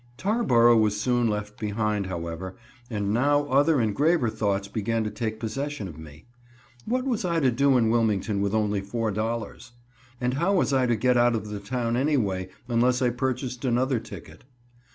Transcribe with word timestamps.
Tarboro 0.17 0.75
was 0.77 0.99
soon 0.99 1.27
left 1.27 1.59
behind, 1.59 2.07
however, 2.07 2.55
and 2.89 3.13
now 3.13 3.43
other 3.49 3.79
and 3.79 3.95
graver 3.95 4.31
thoughts 4.31 4.67
began 4.67 5.03
to 5.03 5.11
take 5.11 5.39
possession 5.39 5.87
of 5.87 5.99
me. 5.99 6.25
What 6.85 7.05
was 7.05 7.23
I 7.23 7.39
to 7.39 7.51
do 7.51 7.77
in 7.77 7.91
Wilmington 7.91 8.41
with 8.41 8.55
only 8.55 8.81
four 8.81 9.11
dollars? 9.11 9.73
And 10.19 10.33
how 10.33 10.55
was 10.55 10.73
I 10.73 10.87
to 10.87 10.95
get 10.95 11.17
out 11.17 11.35
of 11.35 11.49
the 11.49 11.59
town 11.59 11.95
anyway, 11.95 12.49
unless 12.67 12.99
I 13.03 13.11
purchased 13.11 13.63
another 13.63 13.99
ticket? 13.99 14.43